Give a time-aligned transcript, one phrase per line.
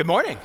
[0.00, 0.38] Good morning.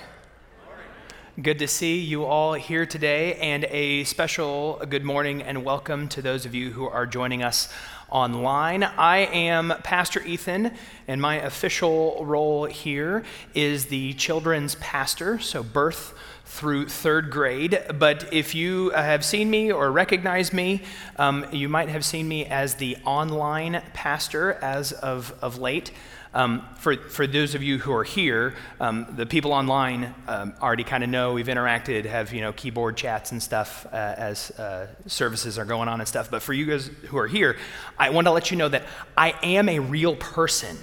[1.42, 6.22] Good to see you all here today, and a special good morning and welcome to
[6.22, 7.70] those of you who are joining us
[8.10, 8.84] online.
[8.84, 10.74] I am Pastor Ethan,
[11.08, 13.24] and my official role here
[13.54, 16.14] is the children's pastor, so birth
[16.44, 17.82] through third grade.
[17.98, 20.82] But if you have seen me or recognize me,
[21.16, 25.92] um, you might have seen me as the online pastor as of, of late.
[26.36, 30.84] Um, for, for those of you who are here, um, the people online um, already
[30.84, 34.88] kind of know we've interacted, have you know keyboard chats and stuff uh, as uh,
[35.08, 36.30] services are going on and stuff.
[36.30, 37.56] But for you guys who are here,
[37.98, 38.84] I want to let you know that
[39.18, 40.76] I am a real person.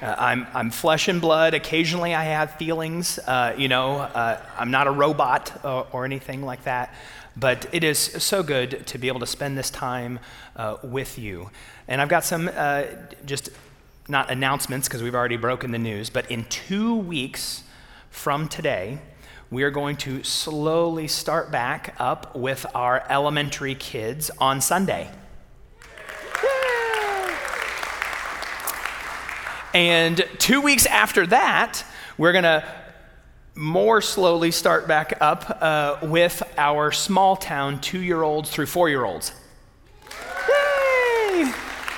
[0.00, 1.52] Uh, I'm, I'm flesh and blood.
[1.52, 3.18] Occasionally, I have feelings.
[3.18, 6.94] Uh, you know, uh, I'm not a robot or, or anything like that.
[7.36, 10.20] But it is so good to be able to spend this time
[10.54, 11.50] uh, with you.
[11.88, 12.48] And I've got some
[13.26, 13.50] just
[14.12, 17.64] not announcements because we've already broken the news, but in two weeks
[18.10, 19.00] from today,
[19.50, 25.10] we are going to slowly start back up with our elementary kids on Sunday.
[29.74, 31.82] And two weeks after that,
[32.18, 32.64] we're going to
[33.54, 38.88] more slowly start back up uh, with our small town two year olds through four
[38.88, 39.32] year olds.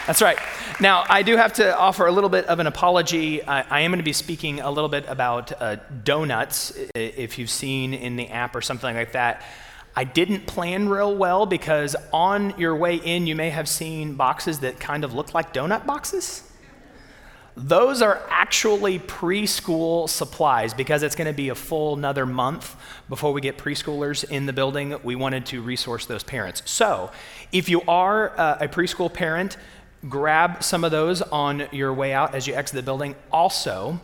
[0.06, 0.39] That's right.
[0.80, 3.44] Now, I do have to offer a little bit of an apology.
[3.44, 7.50] I, I am going to be speaking a little bit about uh, donuts, if you've
[7.50, 9.42] seen in the app or something like that.
[9.95, 14.61] I didn't plan real well because on your way in, you may have seen boxes
[14.61, 16.42] that kind of look like donut boxes.
[17.56, 22.75] Those are actually preschool supplies because it's going to be a full another month
[23.08, 24.97] before we get preschoolers in the building.
[25.05, 26.62] We wanted to resource those parents.
[26.64, 27.12] So,
[27.52, 29.56] if you are uh, a preschool parent,
[30.08, 33.14] grab some of those on your way out as you exit the building.
[33.33, 34.00] Also,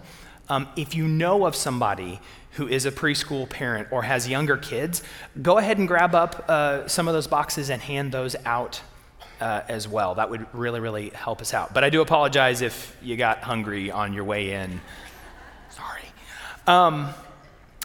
[0.48, 2.20] um, if you know of somebody
[2.52, 5.02] who is a preschool parent or has younger kids,
[5.40, 8.82] go ahead and grab up uh, some of those boxes and hand those out
[9.41, 10.16] uh, as well.
[10.16, 11.72] That would really, really help us out.
[11.72, 14.80] But I do apologize if you got hungry on your way in.
[15.70, 16.02] Sorry.
[16.66, 17.10] Um,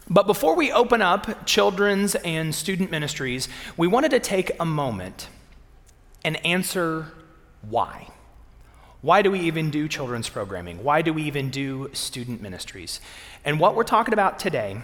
[0.08, 5.28] but before we open up children's and student ministries, we wanted to take a moment
[6.24, 7.06] and answer
[7.62, 8.08] why.
[9.02, 10.82] Why do we even do children's programming?
[10.82, 13.00] Why do we even do student ministries?
[13.44, 14.82] And what we're talking about today,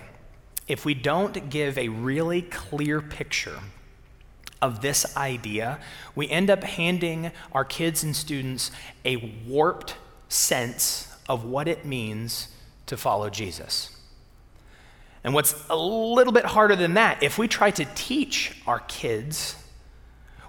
[0.68, 3.58] if we don't give a really clear picture
[4.60, 5.80] of this idea,
[6.14, 8.70] we end up handing our kids and students
[9.04, 9.16] a
[9.46, 9.96] warped
[10.28, 12.48] sense of what it means
[12.86, 13.90] to follow Jesus.
[15.24, 19.56] And what's a little bit harder than that, if we try to teach our kids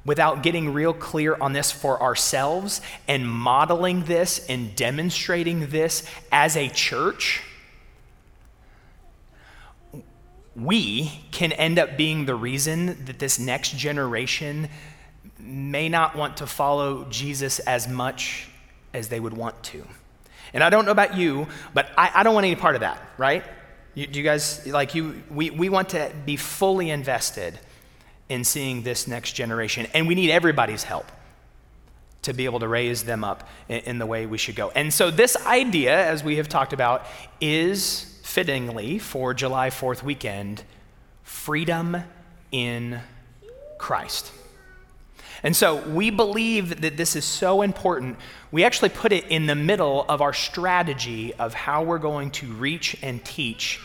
[0.06, 6.58] without getting real clear on this for ourselves and modeling this and demonstrating this as
[6.58, 7.41] a church,
[10.56, 14.69] we can end up being the reason that this next generation
[15.40, 18.47] may not want to follow Jesus as much
[18.94, 19.85] as they would want to.
[20.53, 23.02] And I don't know about you, but I, I don't want any part of that,
[23.18, 23.44] right?
[23.96, 27.59] You, do you guys, like you, we, we want to be fully invested
[28.29, 29.88] in seeing this next generation.
[29.94, 31.06] And we need everybody's help
[32.23, 34.72] to be able to raise them up in, the way we should go.
[34.72, 37.06] And so, this idea, as we have talked about,
[37.39, 40.63] is fittingly for July 4th weekend
[41.23, 41.97] freedom
[42.51, 43.00] in
[43.78, 44.31] Christ.
[45.44, 48.17] And so, we believe that this is so important.
[48.51, 52.47] We actually put it in the middle of our strategy of how we're going to
[52.53, 53.81] reach and teach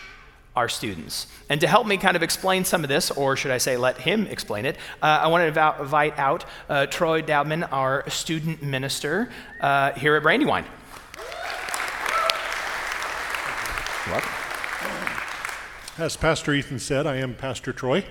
[0.59, 1.29] our students.
[1.49, 3.97] And to help me kind of explain some of this, or should I say let
[3.99, 9.31] him explain it, uh, I want to invite out uh, Troy Dowdman, our student minister
[9.61, 10.65] uh, here at Brandywine.
[14.09, 14.33] Welcome.
[15.97, 18.05] As Pastor Ethan said, I am Pastor Troy.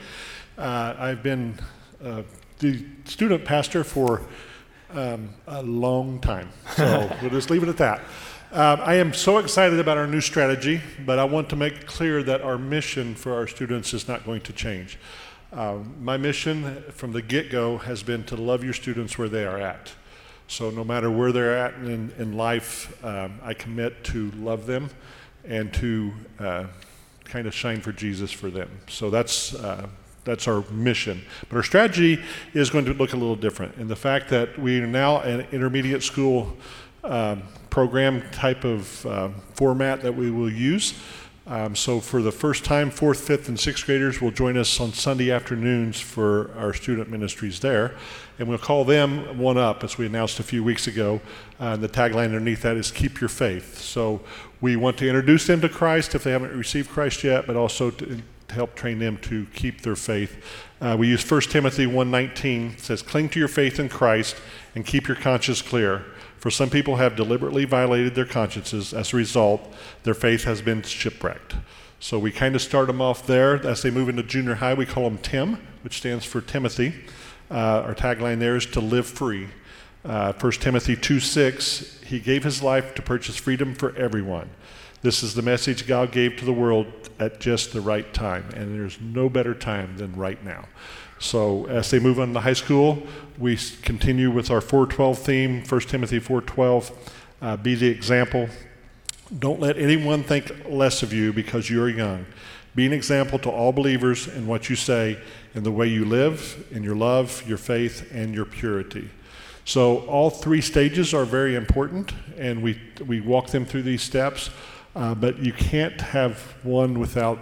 [0.58, 1.60] Uh, I've been
[2.02, 2.22] uh,
[2.60, 4.22] the student pastor for
[4.94, 8.02] um, a long time, so we'll just leave it at that.
[8.50, 12.24] Uh, I am so excited about our new strategy, but I want to make clear
[12.24, 14.98] that our mission for our students is not going to change.
[15.52, 19.46] Uh, my mission from the get go has been to love your students where they
[19.46, 19.92] are at.
[20.48, 24.92] So, no matter where they're at in, in life, um, I commit to love them
[25.44, 26.68] and to uh,
[27.26, 28.70] kind of shine for Jesus for them.
[28.88, 29.90] So, that's, uh,
[30.24, 31.22] that's our mission.
[31.50, 32.24] But our strategy
[32.54, 33.76] is going to look a little different.
[33.76, 36.56] And the fact that we are now an intermediate school
[37.08, 40.94] um, program type of uh, format that we will use.
[41.48, 44.92] Um, so, for the first time, fourth, fifth, and sixth graders will join us on
[44.92, 47.96] Sunday afternoons for our student ministries there.
[48.38, 51.22] And we'll call them One Up, as we announced a few weeks ago.
[51.58, 53.80] Uh, the tagline underneath that is Keep Your Faith.
[53.80, 54.20] So,
[54.60, 57.92] we want to introduce them to Christ if they haven't received Christ yet, but also
[57.92, 60.44] to, to help train them to keep their faith.
[60.82, 62.78] Uh, we use 1 Timothy 1.19.
[62.78, 64.36] says, Cling to your faith in Christ
[64.76, 66.04] and keep your conscience clear.
[66.38, 68.94] For some people have deliberately violated their consciences.
[68.94, 69.74] As a result,
[70.04, 71.56] their faith has been shipwrecked.
[72.00, 73.56] So we kind of start them off there.
[73.66, 76.94] As they move into junior high, we call them Tim, which stands for Timothy.
[77.50, 79.48] Uh, our tagline there is to live free.
[80.06, 84.50] Uh, 1 Timothy 2 6, he gave his life to purchase freedom for everyone.
[85.02, 86.88] This is the message God gave to the world
[87.20, 90.66] at just the right time, and there's no better time than right now.
[91.20, 93.02] So as they move on to high school,
[93.38, 96.92] we continue with our 412 theme, 1 Timothy 412.
[97.42, 98.50] Uh, be the example.
[99.40, 102.26] Don't let anyone think less of you because you're young.
[102.76, 105.18] Be an example to all believers in what you say,
[105.56, 109.10] in the way you live, in your love, your faith, and your purity.
[109.66, 114.50] So all three stages are very important, and we, we walk them through these steps.
[114.98, 117.38] Uh, but you can't have one without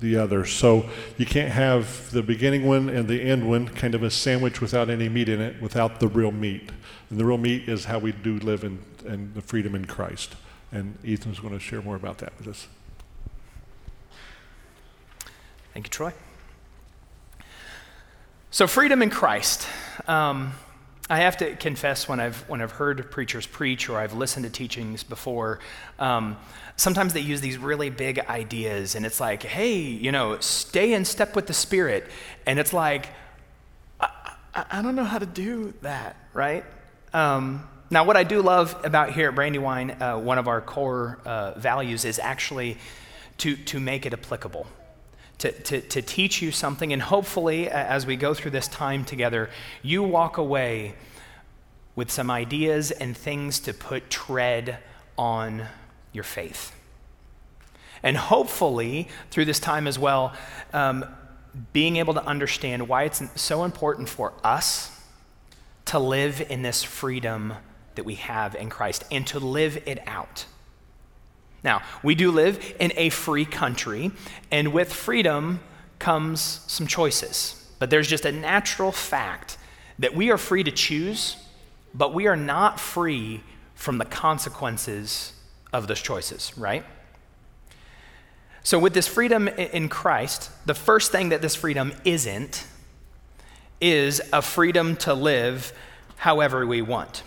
[0.00, 0.46] the other.
[0.46, 4.62] So you can't have the beginning one and the end one kind of a sandwich
[4.62, 6.70] without any meat in it, without the real meat.
[7.10, 10.34] And the real meat is how we do live in, in the freedom in Christ.
[10.72, 12.68] And Ethan's going to share more about that with us.
[15.74, 16.14] Thank you, Troy.
[18.50, 19.66] So, freedom in Christ.
[20.08, 20.54] Um,
[21.08, 24.50] I have to confess when I've when I've heard preachers preach or I've listened to
[24.50, 25.60] teachings before,
[25.98, 26.38] um,
[26.76, 31.04] sometimes they use these really big ideas, and it's like, hey, you know, stay in
[31.04, 32.08] step with the Spirit,
[32.46, 33.08] and it's like,
[34.00, 34.08] I,
[34.54, 36.64] I, I don't know how to do that, right?
[37.12, 41.18] Um, now, what I do love about here at Brandywine, uh, one of our core
[41.26, 42.78] uh, values is actually
[43.38, 44.66] to to make it applicable
[45.38, 46.92] to, to, to teach you something.
[46.92, 49.50] And hopefully, as we go through this time together,
[49.82, 50.94] you walk away
[51.96, 54.78] with some ideas and things to put tread
[55.16, 55.66] on
[56.12, 56.74] your faith.
[58.02, 60.34] And hopefully, through this time as well,
[60.72, 61.04] um,
[61.72, 64.90] being able to understand why it's so important for us
[65.86, 67.54] to live in this freedom
[67.94, 70.46] that we have in Christ and to live it out.
[71.64, 74.12] Now, we do live in a free country,
[74.50, 75.60] and with freedom
[75.98, 77.66] comes some choices.
[77.78, 79.56] But there's just a natural fact
[79.98, 81.36] that we are free to choose,
[81.94, 83.42] but we are not free
[83.74, 85.32] from the consequences
[85.72, 86.84] of those choices, right?
[88.62, 92.66] So, with this freedom in Christ, the first thing that this freedom isn't
[93.80, 95.72] is a freedom to live
[96.16, 97.22] however we want.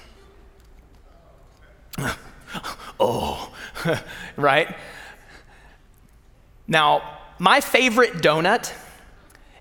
[3.00, 3.54] oh,
[4.36, 4.76] right?
[6.68, 8.74] Now, my favorite donut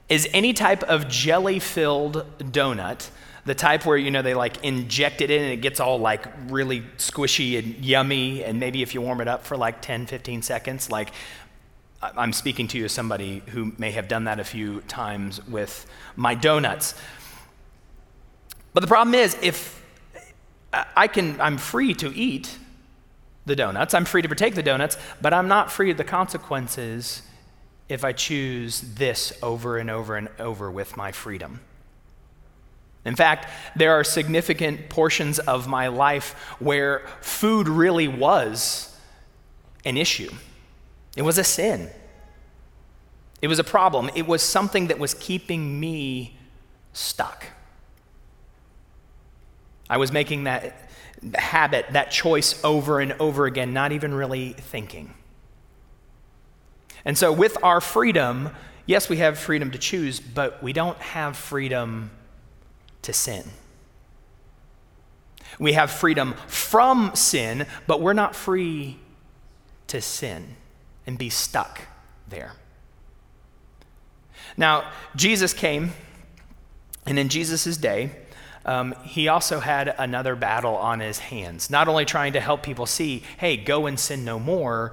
[0.08, 3.10] is any type of jelly filled donut
[3.46, 6.26] the type where you know they like inject it in and it gets all like
[6.48, 10.42] really squishy and yummy and maybe if you warm it up for like 10 15
[10.42, 11.12] seconds like
[12.02, 15.86] i'm speaking to you as somebody who may have done that a few times with
[16.16, 16.94] my donuts
[18.74, 19.82] but the problem is if
[20.96, 22.58] i can i'm free to eat
[23.46, 23.94] the donuts.
[23.94, 27.22] I'm free to partake the donuts, but I'm not free of the consequences
[27.88, 31.60] if I choose this over and over and over with my freedom.
[33.04, 38.92] In fact, there are significant portions of my life where food really was
[39.84, 40.32] an issue.
[41.16, 41.88] It was a sin.
[43.40, 44.10] It was a problem.
[44.16, 46.36] It was something that was keeping me
[46.92, 47.46] stuck.
[49.88, 50.85] I was making that
[51.34, 55.14] habit, that choice over and over again, not even really thinking.
[57.04, 58.50] And so, with our freedom,
[58.86, 62.10] yes, we have freedom to choose, but we don't have freedom
[63.02, 63.44] to sin.
[65.58, 68.98] We have freedom from sin, but we're not free
[69.86, 70.56] to sin
[71.06, 71.82] and be stuck
[72.28, 72.52] there.
[74.56, 75.92] Now, Jesus came,
[77.06, 78.10] and in Jesus' day,
[78.66, 81.70] um, he also had another battle on his hands.
[81.70, 84.92] Not only trying to help people see, hey, go and sin no more,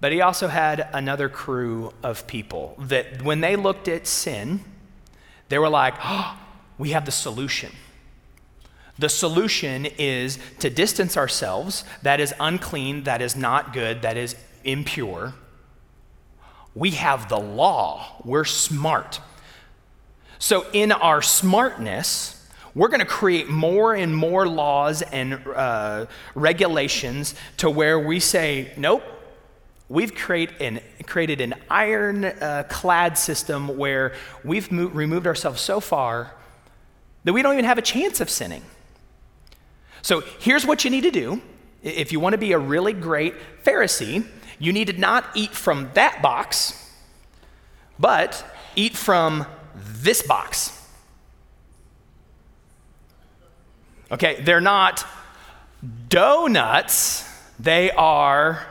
[0.00, 4.60] but he also had another crew of people that when they looked at sin,
[5.50, 6.38] they were like, oh,
[6.78, 7.70] we have the solution.
[8.98, 14.36] The solution is to distance ourselves, that is unclean, that is not good, that is
[14.62, 15.34] impure.
[16.74, 19.20] We have the law, we're smart.
[20.38, 22.33] So, in our smartness,
[22.74, 28.72] we're going to create more and more laws and uh, regulations to where we say,
[28.76, 29.02] nope,
[29.88, 34.12] we've create an, created an iron-clad uh, system where
[34.42, 36.34] we've mo- removed ourselves so far
[37.22, 38.62] that we don't even have a chance of sinning.
[40.02, 41.40] So here's what you need to do.
[41.82, 44.26] If you want to be a really great Pharisee,
[44.58, 46.92] you need to not eat from that box,
[47.98, 50.80] but eat from this box.
[54.14, 55.04] Okay, they're not
[56.08, 57.28] donuts,
[57.58, 58.64] they are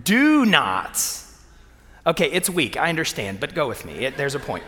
[0.00, 1.42] do nots.
[2.06, 3.94] Okay, it's weak, I understand, but go with me.
[3.94, 4.62] It, there's a point.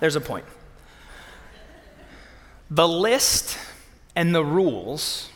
[0.00, 0.44] There's a point.
[2.72, 3.56] The list
[4.16, 5.30] and the rules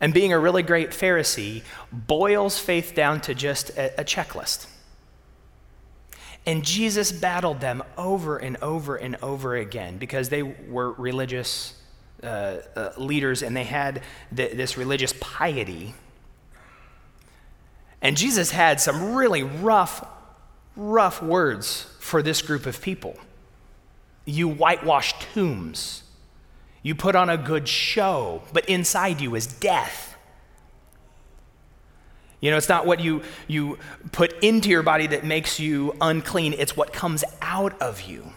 [0.00, 4.68] and being a really great Pharisee boils faith down to just a, a checklist.
[6.46, 11.74] And Jesus battled them over and over and over again because they were religious
[12.22, 14.02] uh, uh, leaders and they had
[14.34, 15.94] th- this religious piety.
[18.00, 20.06] And Jesus had some really rough,
[20.76, 23.16] rough words for this group of people.
[24.24, 26.04] You whitewash tombs.
[26.82, 30.15] You put on a good show, but inside you is death.
[32.40, 33.78] You know, it's not what you, you
[34.12, 38.32] put into your body that makes you unclean, it's what comes out of you.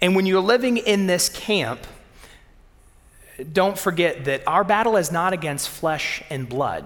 [0.00, 1.80] And when you're living in this camp,
[3.52, 6.84] don't forget that our battle is not against flesh and blood.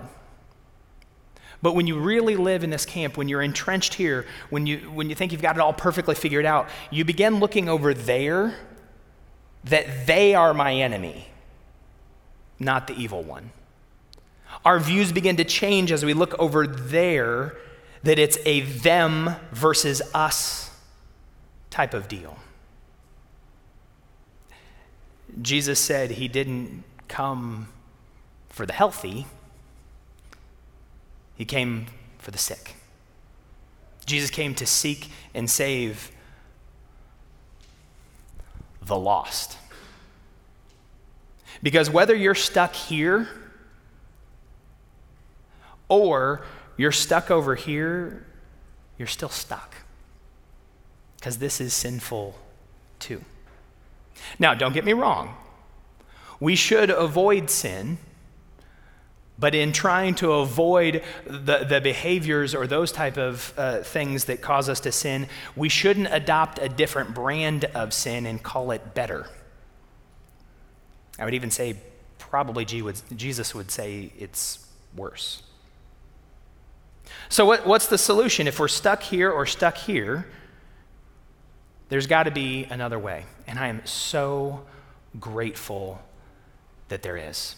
[1.62, 5.08] But when you really live in this camp, when you're entrenched here, when you, when
[5.08, 8.54] you think you've got it all perfectly figured out, you begin looking over there
[9.64, 11.28] that they are my enemy,
[12.58, 13.50] not the evil one.
[14.64, 17.56] Our views begin to change as we look over there
[18.02, 20.71] that it's a them versus us
[21.71, 22.38] type of deal.
[25.42, 27.68] Jesus said he didn't come
[28.49, 29.26] for the healthy,
[31.35, 31.87] he came
[32.18, 32.75] for the sick.
[34.06, 36.11] Jesus came to seek and save
[38.83, 39.59] the lost.
[41.62, 43.28] Because whether you're stuck here
[45.94, 46.44] or
[46.76, 48.26] you're stuck over here,
[48.98, 49.74] you're still stuck.
[51.16, 52.36] Because this is sinful
[52.98, 53.22] too.
[54.38, 55.36] Now, don't get me wrong.
[56.40, 57.98] We should avoid sin,
[59.38, 64.40] but in trying to avoid the, the behaviors or those type of uh, things that
[64.40, 68.94] cause us to sin, we shouldn't adopt a different brand of sin and call it
[68.94, 69.26] better.
[71.18, 71.76] I would even say,
[72.18, 75.42] probably Jesus would say it's worse.
[77.28, 78.46] So, what, what's the solution?
[78.46, 80.26] If we're stuck here or stuck here,
[81.88, 83.25] there's got to be another way.
[83.46, 84.64] And I am so
[85.18, 86.00] grateful
[86.88, 87.56] that there is.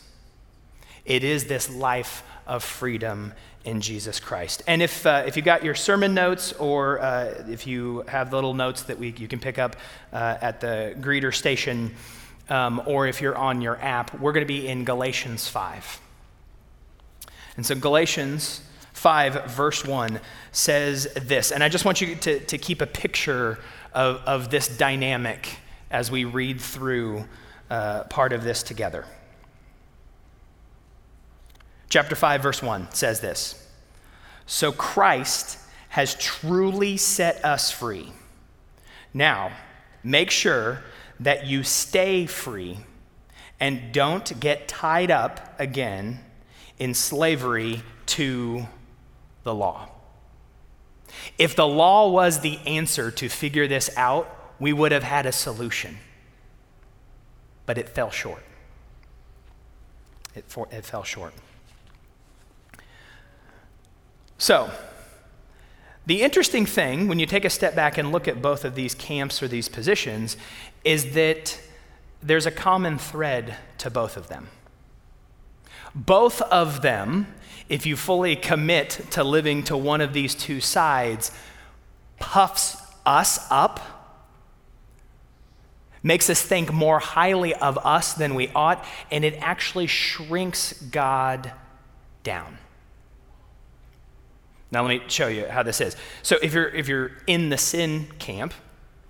[1.05, 3.33] It is this life of freedom
[3.65, 4.62] in Jesus Christ.
[4.67, 8.55] And if, uh, if you got your sermon notes or uh, if you have little
[8.55, 9.76] notes that we, you can pick up
[10.12, 11.95] uh, at the greeter station,
[12.49, 16.00] um, or if you're on your app, we're going to be in Galatians 5.
[17.57, 18.61] And so, Galatians
[19.07, 20.19] 5, verse 1
[20.51, 21.53] says this.
[21.53, 23.57] And I just want you to, to keep a picture
[23.93, 25.59] of, of this dynamic
[25.93, 27.25] as we read through
[27.71, 29.05] uh, part of this together.
[31.89, 33.69] Chapter 5, verse 1 says this
[34.45, 35.61] So Christ
[35.91, 38.13] has truly set us free.
[39.15, 39.53] Now,
[40.03, 40.83] make sure
[41.21, 42.79] that you stay free
[43.61, 46.19] and don't get tied up again
[46.77, 48.67] in slavery to
[49.47, 49.88] the law.
[51.38, 55.33] If the law was the answer to figure this out, we would have had a
[55.33, 55.99] solution.
[57.65, 58.43] But it fell short.
[60.35, 61.33] It, for, it fell short.
[64.37, 64.71] So,
[66.05, 68.95] the interesting thing when you take a step back and look at both of these
[68.95, 70.37] camps or these positions
[70.85, 71.61] is that
[72.21, 74.49] there's a common thread to both of them.
[75.95, 77.29] Both of them,
[77.69, 81.33] if you fully commit to living to one of these two sides,
[82.19, 83.81] puffs us up,
[86.03, 91.53] makes us think more highly of us than we ought, and it actually shrinks God
[92.23, 92.59] down.
[94.71, 95.97] Now, let me show you how this is.
[96.23, 98.53] So, if you're, if you're in the sin camp,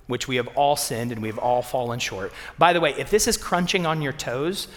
[0.07, 3.27] which we have all sinned and we've all fallen short, by the way, if this
[3.27, 4.69] is crunching on your toes,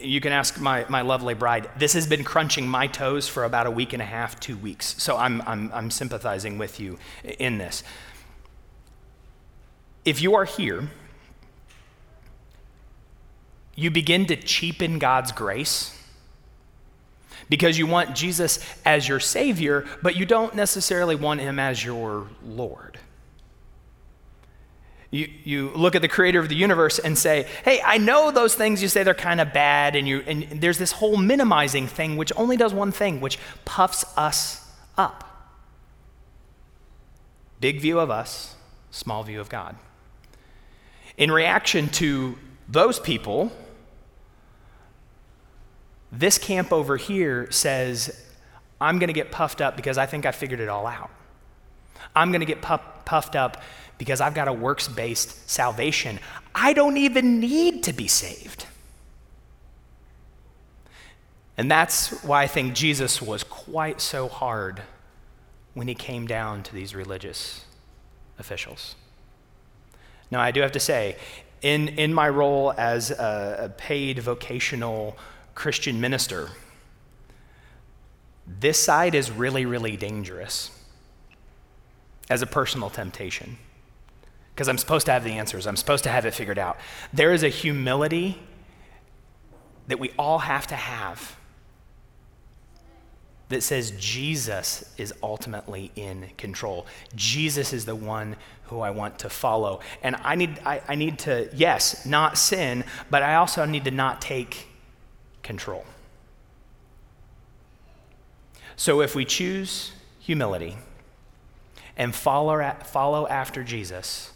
[0.00, 1.68] you can ask my, my lovely bride.
[1.78, 5.00] This has been crunching my toes for about a week and a half, two weeks.
[5.02, 6.98] So I'm, I'm, I'm sympathizing with you
[7.38, 7.82] in this.
[10.04, 10.88] If you are here,
[13.74, 15.92] you begin to cheapen God's grace
[17.48, 22.28] because you want Jesus as your Savior, but you don't necessarily want Him as your
[22.44, 22.85] Lord.
[25.16, 28.54] You, you look at the creator of the universe and say, hey, I know those
[28.54, 32.18] things you say they're kind of bad, and, you, and there's this whole minimizing thing
[32.18, 35.24] which only does one thing, which puffs us up.
[37.60, 38.56] Big view of us,
[38.90, 39.76] small view of God.
[41.16, 42.36] In reaction to
[42.68, 43.50] those people,
[46.12, 48.22] this camp over here says,
[48.78, 51.10] I'm going to get puffed up because I think I figured it all out.
[52.14, 53.62] I'm going to get puff- puffed up
[53.98, 56.18] because I've got a works based salvation.
[56.54, 58.66] I don't even need to be saved.
[61.58, 64.82] And that's why I think Jesus was quite so hard
[65.74, 67.64] when he came down to these religious
[68.38, 68.94] officials.
[70.30, 71.16] Now, I do have to say,
[71.62, 75.16] in, in my role as a, a paid vocational
[75.54, 76.50] Christian minister,
[78.46, 80.70] this side is really, really dangerous
[82.28, 83.56] as a personal temptation
[84.56, 85.66] because I'm supposed to have the answers.
[85.66, 86.78] I'm supposed to have it figured out.
[87.12, 88.40] There is a humility
[89.86, 91.36] that we all have to have
[93.50, 96.86] that says Jesus is ultimately in control.
[97.14, 99.80] Jesus is the one who I want to follow.
[100.02, 103.90] And I need, I, I need to, yes, not sin, but I also need to
[103.90, 104.68] not take
[105.42, 105.84] control.
[108.74, 110.78] So if we choose humility
[111.94, 114.32] and follow, follow after Jesus,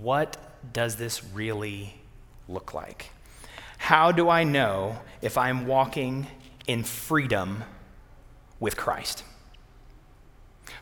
[0.00, 0.36] what
[0.72, 1.94] does this really
[2.48, 3.10] look like?
[3.78, 6.26] How do I know if I'm walking
[6.66, 7.64] in freedom
[8.58, 9.24] with Christ?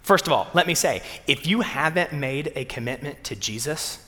[0.02, 3.98] First of all, let me say if you haven't made a commitment to Jesus,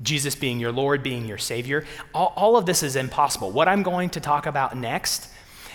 [0.00, 3.50] Jesus being your Lord, being your Savior, all, all, of this is impossible.
[3.52, 5.28] What I'm going to talk about next,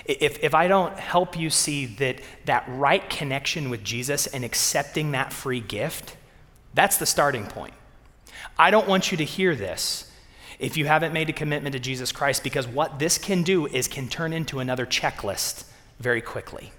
[0.05, 5.11] if, if I don't help you see that that right connection with Jesus and accepting
[5.11, 6.17] that free gift,
[6.73, 7.73] that's the starting point.
[8.57, 10.11] I don't want you to hear this
[10.59, 13.87] if you haven't made a commitment to Jesus Christ, because what this can do is
[13.87, 15.65] can turn into another checklist
[15.99, 16.71] very quickly.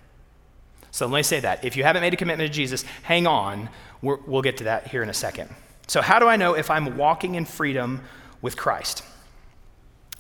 [0.90, 1.64] So let me say that.
[1.64, 3.68] If you haven't made a commitment to Jesus, hang on.
[4.02, 5.50] we will get to that here in a second.
[5.86, 8.02] So, how do I know if I'm walking in freedom
[8.42, 9.02] with Christ?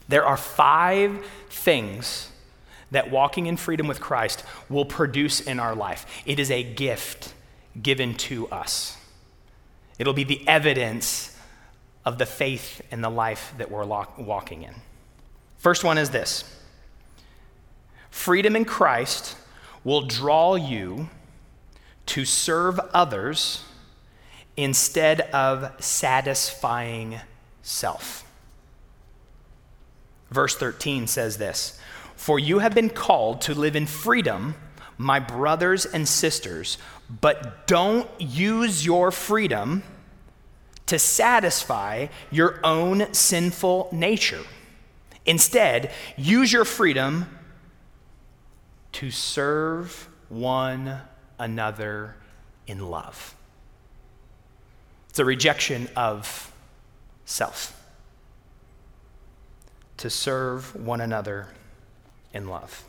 [0.08, 2.30] There are five things
[2.90, 6.06] that walking in freedom with Christ will produce in our life.
[6.24, 7.34] It is a gift
[7.80, 8.96] given to us,
[9.98, 11.36] it'll be the evidence
[12.04, 14.74] of the faith and the life that we're walking in.
[15.58, 16.44] First one is this
[18.10, 19.36] freedom in Christ
[19.84, 21.08] will draw you
[22.06, 23.64] to serve others
[24.56, 27.20] instead of satisfying
[27.62, 28.24] self.
[30.30, 31.78] Verse 13 says this
[32.16, 34.54] For you have been called to live in freedom,
[34.98, 36.76] my brothers and sisters,
[37.20, 39.82] but don't use your freedom
[40.86, 44.42] to satisfy your own sinful nature.
[45.24, 47.26] Instead, use your freedom
[48.92, 51.00] to serve one
[51.38, 52.16] another
[52.66, 53.34] in love.
[55.10, 56.52] It's a rejection of
[57.24, 57.74] self.
[59.98, 61.48] To serve one another
[62.32, 62.87] in love.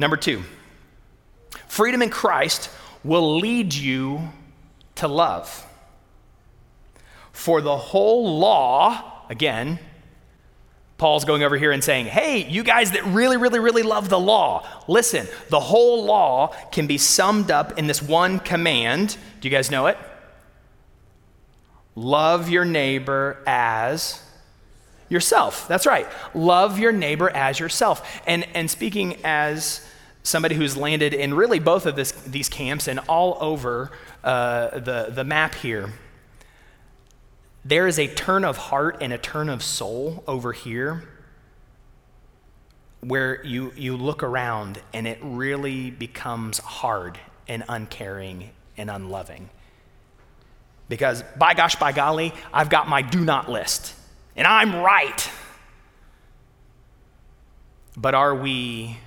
[0.00, 0.44] Number two,
[1.68, 2.70] freedom in Christ
[3.04, 4.30] will lead you
[4.94, 5.66] to love.
[7.32, 9.78] For the whole law, again,
[10.96, 14.18] Paul's going over here and saying, hey, you guys that really, really, really love the
[14.18, 19.18] law, listen, the whole law can be summed up in this one command.
[19.42, 19.98] Do you guys know it?
[21.94, 24.22] Love your neighbor as
[25.10, 25.68] yourself.
[25.68, 26.06] That's right.
[26.32, 28.22] Love your neighbor as yourself.
[28.26, 29.86] And, and speaking as
[30.22, 33.90] somebody who's landed in really both of this, these camps and all over
[34.22, 35.92] uh, the, the map here,
[37.64, 41.04] there is a turn of heart and a turn of soul over here
[43.00, 49.48] where you, you look around and it really becomes hard and uncaring and unloving.
[50.88, 53.94] Because, by gosh, by golly, I've got my do not list,
[54.34, 55.30] and I'm right.
[57.96, 58.98] But are we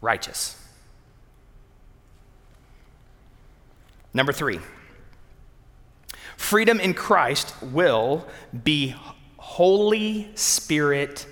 [0.00, 0.56] righteous?
[4.14, 4.60] Number three,
[6.36, 8.26] freedom in Christ will
[8.64, 8.94] be
[9.36, 11.26] Holy Spirit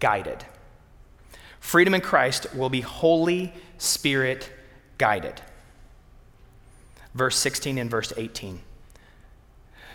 [0.00, 0.44] guided.
[1.60, 4.50] Freedom in Christ will be Holy Spirit
[4.96, 5.40] guided.
[7.14, 8.60] Verse 16 and verse 18.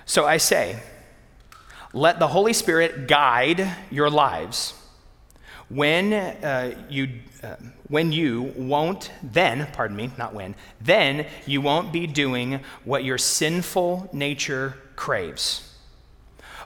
[0.05, 0.79] So I say,
[1.93, 4.73] let the Holy Spirit guide your lives
[5.73, 7.09] when uh, you
[7.43, 7.55] uh,
[7.87, 13.17] when you won't then pardon me not when then you won't be doing what your
[13.17, 15.69] sinful nature craves.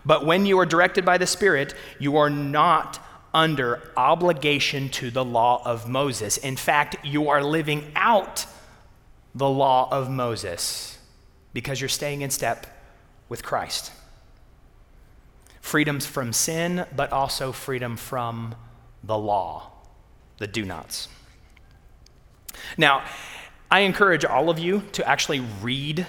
[0.05, 2.99] But when you are directed by the spirit you are not
[3.33, 6.37] under obligation to the law of moses.
[6.37, 8.45] In fact you are living out
[9.33, 10.97] the law of moses
[11.53, 12.67] because you're staying in step
[13.29, 13.91] with christ.
[15.61, 18.55] Freedoms from sin but also freedom from
[19.03, 19.71] the law,
[20.37, 21.07] the do nots.
[22.77, 23.03] Now,
[23.69, 26.05] I encourage all of you to actually read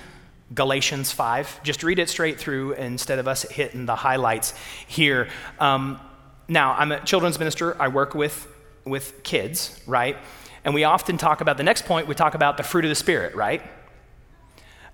[0.54, 1.62] Galatians 5.
[1.62, 4.54] Just read it straight through instead of us hitting the highlights
[4.86, 5.28] here.
[5.58, 6.00] Um,
[6.48, 7.80] now, I'm a children's minister.
[7.80, 8.46] I work with,
[8.84, 10.16] with kids, right?
[10.64, 12.94] And we often talk about the next point, we talk about the fruit of the
[12.94, 13.62] Spirit, right?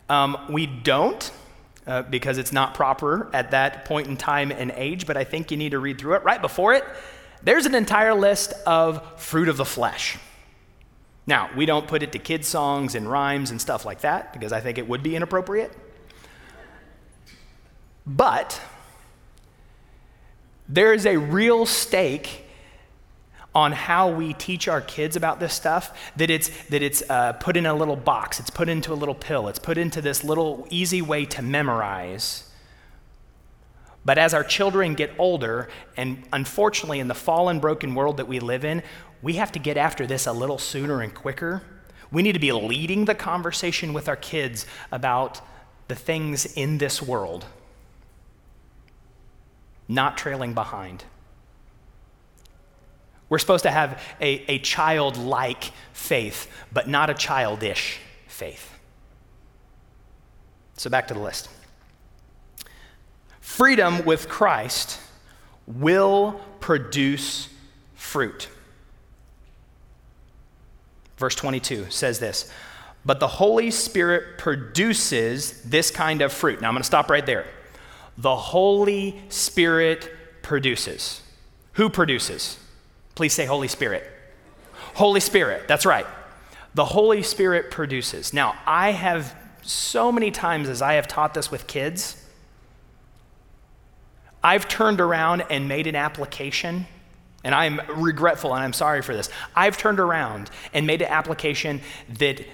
[0.08, 1.30] Um, we don't,
[1.86, 5.50] uh, because it's not proper at that point in time and age, but I think
[5.50, 6.24] you need to read through it.
[6.24, 6.84] Right before it,
[7.44, 10.18] there's an entire list of fruit of the flesh.
[11.26, 14.52] Now, we don't put it to kids' songs and rhymes and stuff like that because
[14.52, 15.72] I think it would be inappropriate.
[18.06, 18.60] But
[20.68, 22.44] there is a real stake
[23.54, 27.56] on how we teach our kids about this stuff that it's that it's uh, put
[27.56, 30.66] in a little box it's put into a little pill it's put into this little
[30.70, 32.50] easy way to memorize
[34.04, 38.38] but as our children get older, and unfortunately, in the fallen, broken world that we
[38.38, 38.82] live in,
[39.22, 41.62] we have to get after this a little sooner and quicker.
[42.12, 45.40] We need to be leading the conversation with our kids about
[45.88, 47.46] the things in this world,
[49.88, 51.04] not trailing behind.
[53.28, 58.70] We're supposed to have a, a childlike faith, but not a childish faith.
[60.76, 61.48] So back to the list.
[63.44, 64.98] Freedom with Christ
[65.66, 67.50] will produce
[67.94, 68.48] fruit.
[71.18, 72.50] Verse 22 says this
[73.04, 76.62] But the Holy Spirit produces this kind of fruit.
[76.62, 77.44] Now I'm going to stop right there.
[78.16, 80.10] The Holy Spirit
[80.42, 81.20] produces.
[81.74, 82.58] Who produces?
[83.14, 84.10] Please say Holy Spirit.
[84.94, 86.06] Holy Spirit, that's right.
[86.74, 88.32] The Holy Spirit produces.
[88.32, 92.23] Now, I have so many times as I have taught this with kids,
[94.44, 96.86] I've turned around and made an application,
[97.42, 99.30] and I'm regretful and I'm sorry for this.
[99.56, 101.80] I've turned around and made an application
[102.18, 102.44] that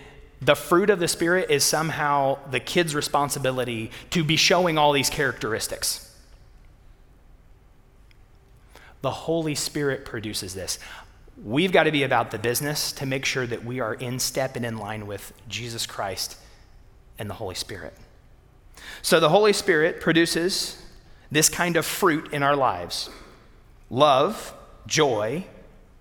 [0.41, 5.11] the fruit of the Spirit is somehow the kid's responsibility to be showing all these
[5.11, 6.07] characteristics.
[9.03, 10.79] The Holy Spirit produces this.
[11.43, 14.57] We've got to be about the business to make sure that we are in step
[14.57, 16.37] and in line with Jesus Christ
[17.19, 17.95] and the Holy Spirit.
[19.03, 20.81] So the Holy Spirit produces
[21.31, 23.11] this kind of fruit in our lives
[23.89, 24.55] love,
[24.87, 25.45] joy,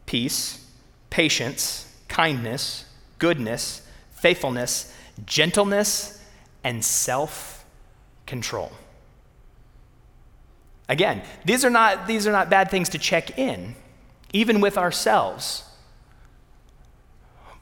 [0.05, 0.65] peace,
[1.09, 2.85] patience, kindness,
[3.17, 4.93] goodness, faithfulness,
[5.25, 6.23] gentleness,
[6.63, 7.65] and self
[8.25, 8.71] control.
[10.87, 13.75] Again, these are, not, these are not bad things to check in,
[14.33, 15.63] even with ourselves.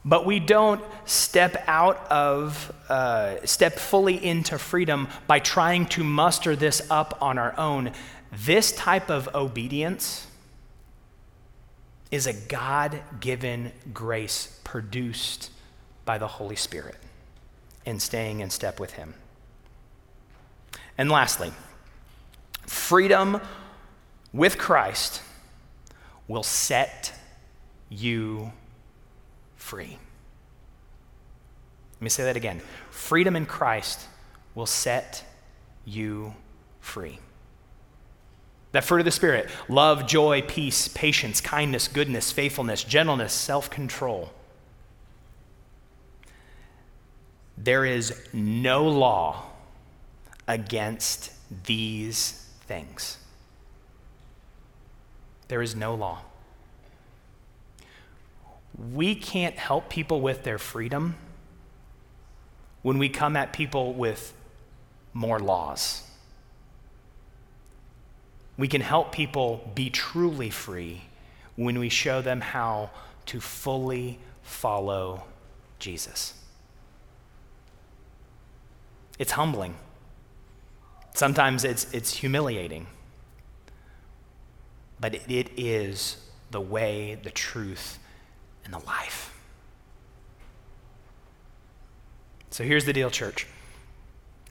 [0.08, 6.56] But we don't step out of, uh, step fully into freedom by trying to muster
[6.56, 7.92] this up on our own.
[8.32, 10.26] This type of obedience
[12.10, 15.50] is a God given grace produced
[16.06, 16.96] by the Holy Spirit
[17.84, 19.12] in staying in step with Him.
[20.96, 21.52] And lastly,
[22.66, 23.42] freedom
[24.32, 25.20] with Christ
[26.26, 27.12] will set
[27.90, 28.52] you
[29.68, 29.98] free.
[31.96, 32.62] Let me say that again.
[32.90, 34.06] Freedom in Christ
[34.54, 35.24] will set
[35.84, 36.34] you
[36.80, 37.18] free.
[38.72, 44.30] That fruit of the Spirit love, joy, peace, patience, kindness, goodness, faithfulness, gentleness, self control.
[47.58, 49.50] There is no law
[50.46, 51.32] against
[51.64, 53.18] these things.
[55.48, 56.22] There is no law
[58.78, 61.16] we can't help people with their freedom
[62.82, 64.32] when we come at people with
[65.12, 66.02] more laws.
[68.56, 71.02] We can help people be truly free
[71.56, 72.90] when we show them how
[73.26, 75.24] to fully follow
[75.78, 76.34] Jesus.
[79.18, 79.74] It's humbling.
[81.14, 82.86] Sometimes it's, it's humiliating.
[85.00, 86.16] But it, is
[86.50, 87.98] the way, the truth,
[88.68, 89.34] and the life.
[92.50, 93.46] So here's the deal, church.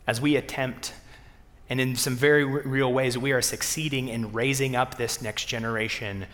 [0.08, 0.94] As we attempt,
[1.70, 6.26] and in some very real ways, we are succeeding in raising up this next generation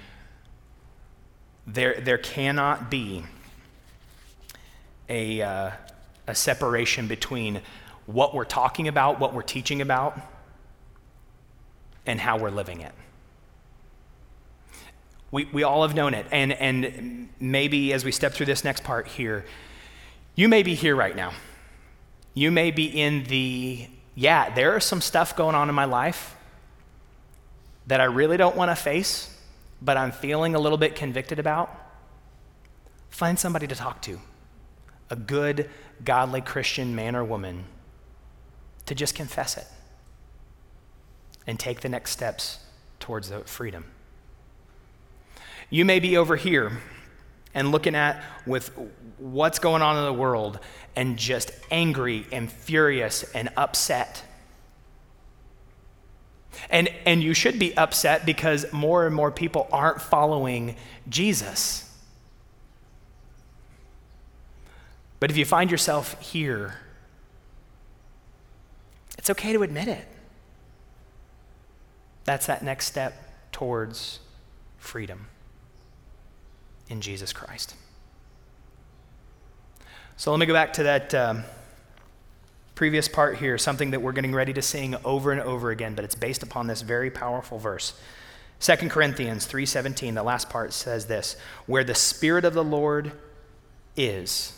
[1.65, 3.24] There, there cannot be
[5.10, 5.72] a, uh,
[6.28, 7.62] a separation between
[8.06, 10.19] what we're talking about, what we're teaching about,
[12.06, 12.93] and how we're living it.
[15.34, 16.28] We, we all have known it.
[16.32, 19.46] And, and maybe as we step through this next part here,
[20.36, 21.34] you may be here right now.
[22.36, 26.36] You may be in the, yeah, there is some stuff going on in my life
[27.88, 29.36] that I really don't want to face,
[29.82, 31.76] but I'm feeling a little bit convicted about.
[33.10, 34.19] Find somebody to talk to,
[35.10, 35.67] a good,
[36.06, 37.65] godly Christian man or woman,
[38.86, 39.65] to just confess it
[41.48, 42.60] and take the next steps
[43.00, 43.86] towards the freedom.
[45.74, 46.72] You may be over here
[47.56, 48.70] and looking at with
[49.18, 50.60] what's going on in the world
[50.96, 54.24] and just angry and furious and upset.
[56.70, 60.76] And, and you should be upset because more and more people aren't following
[61.10, 61.92] Jesus.
[65.20, 66.76] But if you find yourself here,
[69.18, 70.08] it's okay to admit it.
[72.26, 74.20] That's that next step towards
[74.78, 75.30] freedom
[76.93, 77.75] in Jesus Christ.
[80.15, 81.43] So let me go back to that um,
[82.75, 86.06] previous part here, something that we're getting ready to sing over and over again, but
[86.06, 87.99] it's based upon this very powerful verse.
[88.60, 93.12] 2 Corinthians 3:17, the last part says this, where the spirit of the Lord
[93.97, 94.53] is,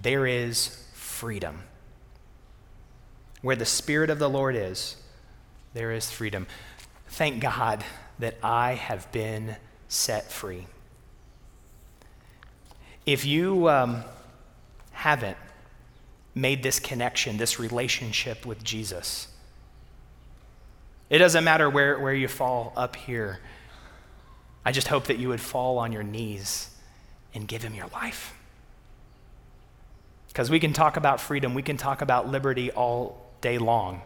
[0.00, 1.62] there is freedom.
[3.40, 4.96] Where the spirit of the Lord is,
[5.72, 6.46] there is freedom.
[7.08, 7.84] Thank God
[8.18, 9.56] that I have been
[9.88, 10.66] set free.
[13.08, 14.04] If you um,
[14.90, 15.38] haven't
[16.34, 19.28] made this connection, this relationship with Jesus,
[21.08, 23.40] it doesn't matter where, where you fall up here.
[24.62, 26.68] I just hope that you would fall on your knees
[27.32, 28.34] and give him your life.
[30.26, 34.02] Because we can talk about freedom, we can talk about liberty all day long.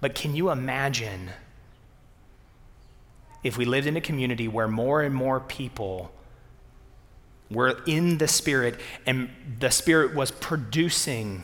[0.00, 1.30] But can you imagine
[3.42, 6.12] if we lived in a community where more and more people
[7.52, 11.42] were in the Spirit and the Spirit was producing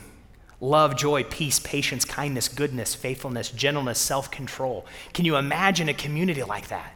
[0.61, 4.85] love, joy, peace, patience, kindness, goodness, faithfulness, gentleness, self control.
[5.13, 6.93] Can you imagine a community like that?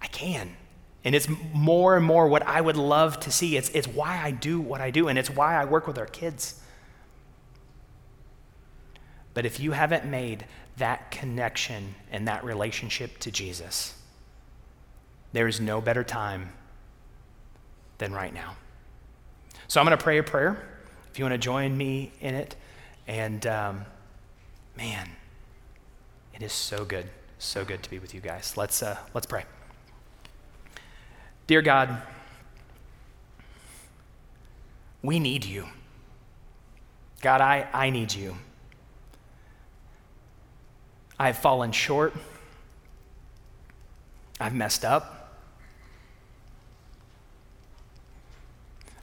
[0.00, 0.56] I can.
[1.04, 3.56] And it's more and more what I would love to see.
[3.56, 6.06] It's, it's why I do what I do, and it's why I work with our
[6.06, 6.60] kids.
[9.34, 10.46] But if you haven't made
[10.78, 13.94] that connection and that relationship to Jesus,
[15.32, 16.52] there is no better time
[17.98, 18.56] than right now.
[19.68, 20.62] So I'm going to pray a prayer
[21.10, 22.56] if you want to join me in it.
[23.06, 23.84] And um,
[24.76, 25.08] man,
[26.34, 28.56] it is so good, so good to be with you guys.
[28.56, 29.44] Let's, uh, let's pray.
[31.46, 32.02] Dear God,
[35.02, 35.66] we need you.
[37.22, 38.36] God, I, I need you.
[41.18, 42.12] I've fallen short.
[44.38, 45.15] I've messed up.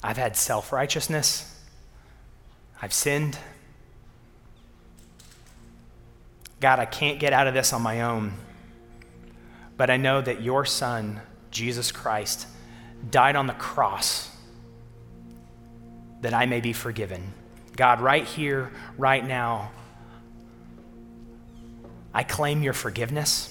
[0.03, 1.49] I've had self righteousness.
[2.81, 3.37] I've sinned.
[6.59, 8.33] God, I can't get out of this on my own.
[9.77, 12.47] But I know that your Son, Jesus Christ,
[13.09, 14.29] died on the cross
[16.21, 17.33] that I may be forgiven.
[17.75, 19.71] God, right here, right now,
[22.13, 23.49] I claim your forgiveness.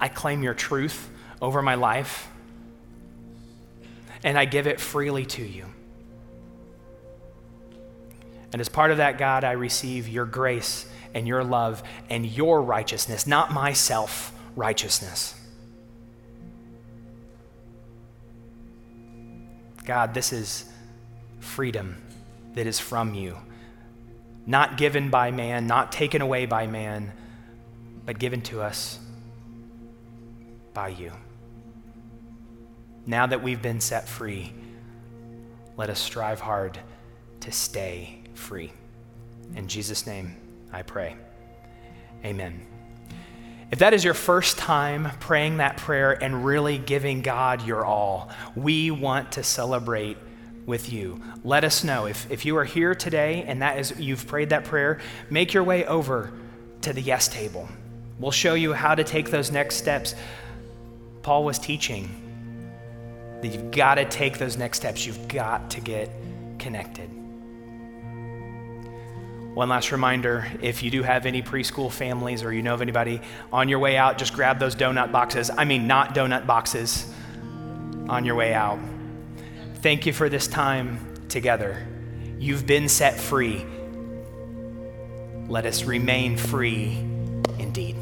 [0.00, 1.10] I claim your truth
[1.42, 2.28] over my life.
[4.22, 5.66] And I give it freely to you.
[8.52, 12.62] And as part of that, God, I receive your grace and your love and your
[12.62, 15.34] righteousness, not my self righteousness.
[19.84, 20.70] God, this is
[21.40, 21.96] freedom
[22.54, 23.36] that is from you
[24.48, 27.12] not given by man, not taken away by man,
[28.06, 28.98] but given to us
[30.72, 31.12] by you.
[33.08, 34.52] Now that we've been set free,
[35.78, 36.78] let us strive hard
[37.40, 38.70] to stay free.
[39.56, 40.36] In Jesus' name,
[40.74, 41.16] I pray.
[42.22, 42.66] Amen.
[43.70, 48.28] If that is your first time praying that prayer and really giving God your all,
[48.54, 50.18] we want to celebrate
[50.66, 51.22] with you.
[51.44, 52.04] Let us know.
[52.04, 55.64] If, if you are here today and that is you've prayed that prayer, make your
[55.64, 56.30] way over
[56.82, 57.70] to the yes table.
[58.18, 60.14] We'll show you how to take those next steps.
[61.22, 62.27] Paul was teaching
[63.42, 65.06] that you've got to take those next steps.
[65.06, 66.10] You've got to get
[66.58, 67.08] connected.
[69.54, 73.20] One last reminder if you do have any preschool families or you know of anybody
[73.52, 75.50] on your way out, just grab those donut boxes.
[75.50, 77.12] I mean, not donut boxes
[78.08, 78.78] on your way out.
[79.82, 81.86] Thank you for this time together.
[82.38, 83.64] You've been set free.
[85.48, 86.92] Let us remain free
[87.58, 87.96] indeed.